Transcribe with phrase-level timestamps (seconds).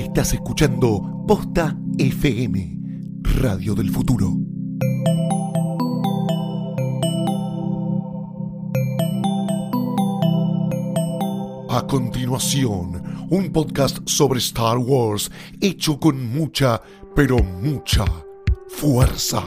[0.00, 2.78] Estás escuchando Posta FM,
[3.38, 4.32] Radio del Futuro.
[11.68, 16.80] A continuación, un podcast sobre Star Wars hecho con mucha,
[17.14, 18.06] pero mucha
[18.68, 19.44] fuerza.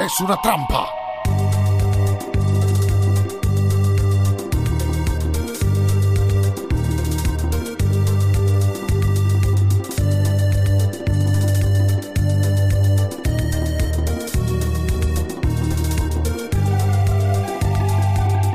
[0.00, 1.03] Es una trampa.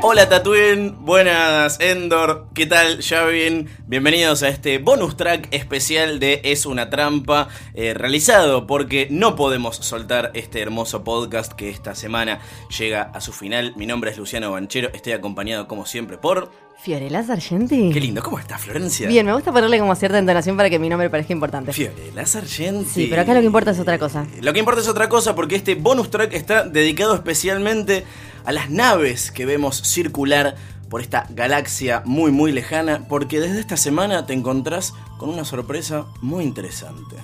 [0.01, 3.67] Hola Tatooine, buenas Endor, ¿qué tal Javin?
[3.85, 9.75] Bienvenidos a este bonus track especial de Es una trampa, eh, realizado porque no podemos
[9.75, 12.39] soltar este hermoso podcast que esta semana
[12.77, 13.73] llega a su final.
[13.75, 16.68] Mi nombre es Luciano Banchero, estoy acompañado como siempre por...
[16.81, 17.91] Fiorella Sargenti.
[17.91, 19.09] Qué lindo, ¿cómo estás Florencia?
[19.09, 21.73] Bien, me gusta ponerle como cierta entonación para que mi nombre parezca importante.
[21.73, 22.89] Fiorella Sargenti.
[22.89, 24.25] Sí, pero acá lo que importa es otra cosa.
[24.41, 28.05] Lo que importa es otra cosa porque este bonus track está dedicado especialmente
[28.45, 30.55] a las naves que vemos circular
[30.89, 36.05] por esta galaxia muy muy lejana, porque desde esta semana te encontrás con una sorpresa
[36.21, 37.17] muy interesante.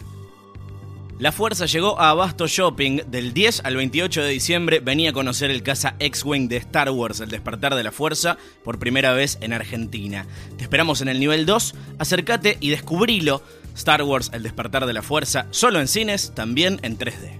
[1.17, 3.03] La fuerza llegó a Abasto Shopping.
[3.07, 7.21] Del 10 al 28 de diciembre venía a conocer el casa X-Wing de Star Wars,
[7.21, 10.25] El despertar de la fuerza, por primera vez en Argentina.
[10.57, 13.41] Te esperamos en el nivel 2, acércate y descubrilo.
[13.75, 17.39] Star Wars, El despertar de la fuerza, solo en cines, también en 3D.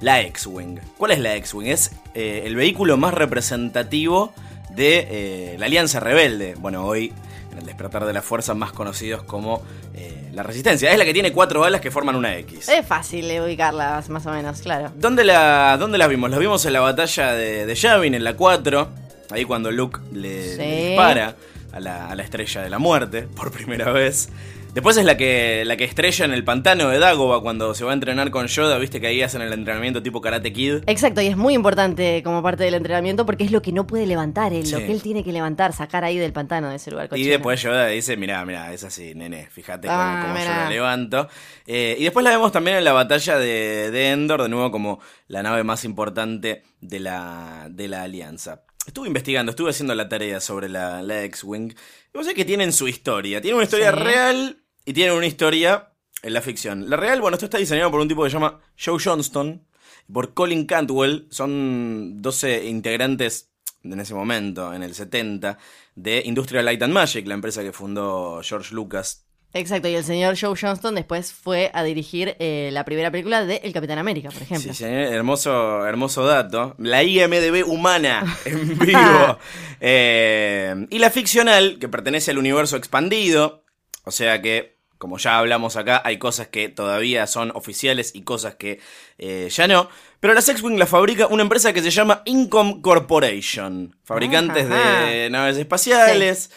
[0.00, 0.78] La X-Wing.
[0.96, 1.66] ¿Cuál es la X-Wing?
[1.66, 4.32] Es eh, el vehículo más representativo
[4.70, 6.54] de eh, la Alianza Rebelde.
[6.54, 7.12] Bueno, hoy
[7.58, 9.62] el despertar de la fuerza más conocidos como
[9.94, 10.90] eh, la Resistencia.
[10.92, 12.68] Es la que tiene cuatro alas que forman una X.
[12.68, 14.90] Es fácil ubicarlas, más o menos, claro.
[14.96, 16.30] ¿Dónde, la, dónde las vimos?
[16.30, 18.88] Las vimos en la batalla de, de Yavin, en la 4.
[19.30, 20.56] Ahí cuando Luke le, Sí.
[20.58, 21.36] le dispara
[21.72, 24.28] a la, a la estrella de la muerte por primera vez.
[24.74, 27.90] Después es la que, la que estrella en el pantano de Dagobah cuando se va
[27.90, 28.78] a entrenar con Yoda.
[28.78, 30.82] Viste que ahí hacen el entrenamiento tipo Karate Kid.
[30.86, 34.06] Exacto, y es muy importante como parte del entrenamiento porque es lo que no puede
[34.06, 37.06] levantar, él, lo que él tiene que levantar, sacar ahí del pantano de ese lugar
[37.06, 37.30] Y cochino.
[37.30, 41.28] después Yoda dice, mirá, mirá, es así, nene, fíjate cómo, Ah, cómo yo la levanto.
[41.66, 45.00] Eh, y después la vemos también en la batalla de, de Endor, de nuevo como
[45.26, 48.62] la nave más importante de la, de la alianza.
[48.88, 51.72] Estuve investigando, estuve haciendo la tarea sobre la, la X-Wing.
[51.72, 51.74] Y
[52.14, 53.38] vos sabés que tienen su historia.
[53.42, 53.98] Tienen una historia Sí.
[53.98, 56.88] real y tienen una historia en la ficción.
[56.88, 59.62] La real, bueno, esto está diseñado por un tipo que se llama Joe Johnston,
[60.08, 61.28] y por Colin Cantwell.
[61.30, 63.50] Son 12 integrantes
[63.84, 65.58] en ese momento, en el 70,
[65.94, 69.27] de Industrial Light and Magic, la empresa que fundó George Lucas.
[69.54, 73.56] Exacto, y el señor Joe Johnston después fue a dirigir eh, la primera película de
[73.64, 74.72] El Capitán América, por ejemplo.
[74.74, 76.74] Sí, señor, hermoso, hermoso dato.
[76.78, 79.38] La IMDB humana en vivo.
[79.80, 83.64] Eh, y la ficcional, que pertenece al universo expandido.
[84.04, 88.56] O sea que, como ya hablamos acá, hay cosas que todavía son oficiales y cosas
[88.56, 88.80] que
[89.16, 89.88] eh, ya no.
[90.20, 93.96] Pero la X-Wing la fabrica una empresa que se llama Income Corporation.
[94.04, 95.06] Fabricantes Ajá.
[95.06, 96.50] de naves espaciales.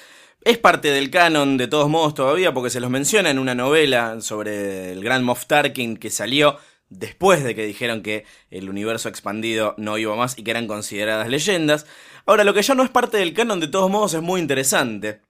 [0.43, 4.19] Es parte del canon de todos modos todavía porque se los menciona en una novela
[4.21, 6.57] sobre el gran Moff Tarkin que salió
[6.89, 11.27] después de que dijeron que el universo expandido no iba más y que eran consideradas
[11.29, 11.85] leyendas.
[12.25, 15.21] Ahora, lo que ya no es parte del canon de todos modos es muy interesante.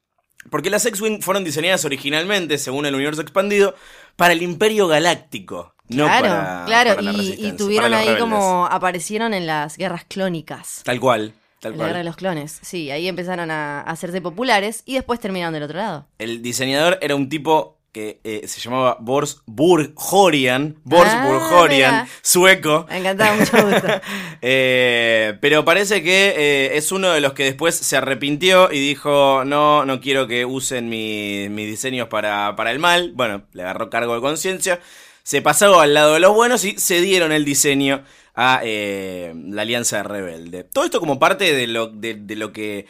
[0.49, 3.75] Porque las X-Wing fueron diseñadas originalmente, según el universo expandido,
[4.15, 5.75] para el Imperio Galáctico.
[5.89, 8.21] No claro, para, claro, para la y- y, tuvieron ahí rebeldes.
[8.21, 10.81] como aparecieron en las guerras clónicas.
[10.83, 12.05] Tal cual, tal En la guerra de cual.
[12.07, 16.07] los clones, sí, ahí empezaron a hacerse populares y después terminaron del otro lado.
[16.19, 22.07] El diseñador era un tipo que eh, se llamaba Bors Burghorian, Bors Ah, mira.
[22.21, 22.85] sueco.
[22.89, 23.87] Me encantaba, mucho gusto.
[24.43, 29.43] Eh, pero parece que eh, es uno de los que después se arrepintió y dijo,
[29.45, 33.11] no, no quiero que usen mi- mis diseños para, para el mal.
[33.13, 34.79] Bueno, le agarró cargo de conciencia,
[35.23, 38.03] se pasó al lado de los buenos y se dieron el diseño
[38.35, 40.63] a eh, la Alianza Rebelde.
[40.63, 42.87] Todo esto como parte de lo, de, de lo que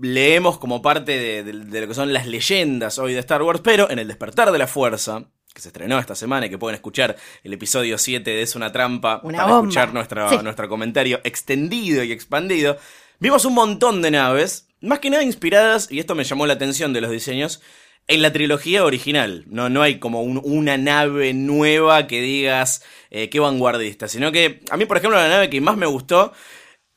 [0.00, 3.60] leemos como parte de, de- de lo que son las leyendas hoy de Star Wars,
[3.62, 6.74] pero en el despertar de la fuerza, que se estrenó esta semana y que pueden
[6.74, 9.68] escuchar el episodio 7 de Es una trampa Una para bomba.
[9.68, 10.38] escuchar nuestra, Sí.
[10.42, 12.76] nuestro comentario extendido y expandido.
[13.20, 16.92] Vimos un montón de naves, más que nada inspiradas, y esto me llamó la atención
[16.92, 17.60] de los diseños,
[18.06, 19.44] en la trilogía original.
[19.48, 24.60] No, no hay como un- una nave nueva que digas eh, qué vanguardista, sino que
[24.70, 26.32] a mí, por ejemplo, la nave que más me gustó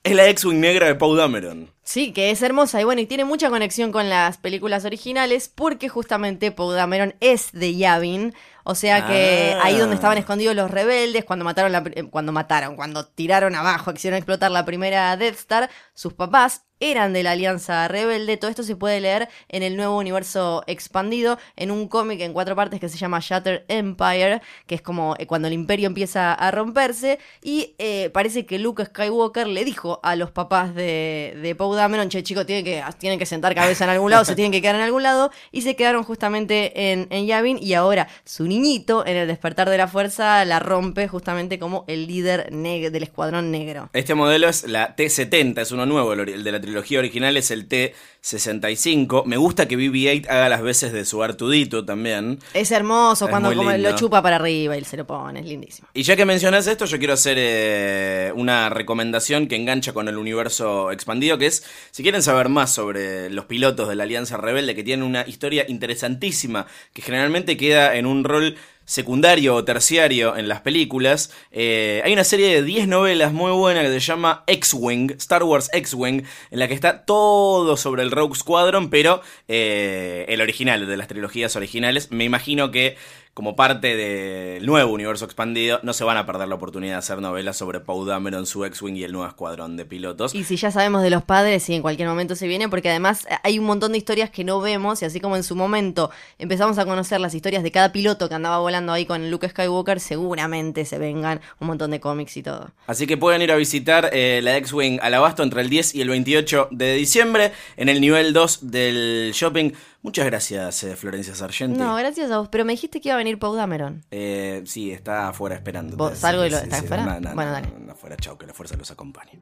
[0.03, 1.71] es la X-Wing negra de Poe Dameron.
[1.83, 5.87] Sí, que es hermosa y bueno, y tiene mucha conexión con las películas originales porque
[5.89, 8.33] justamente Poe Dameron es de Yavin,
[8.65, 9.61] o sea que Ah.
[9.63, 14.17] ahí donde estaban escondidos los rebeldes cuando mataron la, cuando mataron, cuando tiraron abajo, quisieron
[14.17, 18.37] explotar la primera Death Star, sus papás eran de la Alianza Rebelde.
[18.37, 22.55] Todo esto se puede leer en el nuevo universo expandido, en un cómic en cuatro
[22.55, 26.51] partes que se llama Shattered Empire, que es como eh, cuando el imperio empieza a
[26.51, 27.19] romperse.
[27.41, 32.09] Y eh, parece que Luke Skywalker le dijo a los papás de, de Poe Dameron,
[32.09, 34.75] che chicos, tienen que, tienen que sentar cabeza en algún lado, se tienen que quedar
[34.75, 35.31] en algún lado.
[35.51, 37.57] Y se quedaron justamente en, en Yavin.
[37.61, 42.07] Y ahora su niñito, en el despertar de la fuerza, la rompe justamente como el
[42.07, 43.89] líder del escuadrón negro.
[43.93, 47.67] Este modelo es la T70, es uno nuevo, el de la trilogía original es el
[47.69, 49.23] T65.
[49.25, 52.39] Me gusta que BB-8 haga las veces de su Artudito también.
[52.53, 55.87] Es hermoso Es cuando como lo chupa para arriba y se lo pone, es lindísimo.
[55.93, 60.17] Y ya que mencionas esto, yo quiero hacer eh, una recomendación que engancha con el
[60.17, 64.75] universo expandido, que es, si quieren saber más sobre los pilotos de la Alianza Rebelde,
[64.75, 70.47] que tienen una historia interesantísima, que generalmente queda en un rol secundario o terciario en
[70.47, 75.11] las películas, eh, hay una serie de 10 novelas muy buena que se llama X-Wing,
[75.17, 80.39] Star Wars X-Wing, en la que está todo sobre el Rogue Squadron, pero eh, el
[80.39, 82.11] original, de las trilogías originales.
[82.11, 82.95] Me imagino que
[83.37, 87.21] como parte del nuevo universo expandido, no se van a perder la oportunidad de hacer
[87.21, 90.33] novelas sobre Poe Dameron, su X-Wing y el nuevo escuadrón de pilotos.
[90.33, 93.27] Y si ya sabemos de los padres, sí, en cualquier momento se viene, porque además
[93.43, 96.79] hay un montón de historias que no vemos, y así como en su momento empezamos
[96.79, 100.83] a conocer las historias de cada piloto que andaba volando ahí con Luke Skywalker, seguramente
[100.85, 102.71] se vengan un montón de cómics y todo.
[102.87, 106.01] Así que pueden ir a visitar eh, la X-Wing al abasto entre el 10 y
[106.01, 109.73] el 28 de diciembre en el nivel 2 del shopping.
[110.01, 111.79] Muchas gracias, eh, Florencia Sargenti.
[111.79, 114.05] No, gracias a vos, pero me dijiste que iba a venir Poe Dameron.
[114.11, 115.97] Eh, sí, está afuera esperando.
[115.97, 117.19] ¿Vos salgo y lo- está afuera?
[117.33, 117.67] Bueno, dale.
[117.91, 119.41] afuera, chao, que la fuerza los acompañe.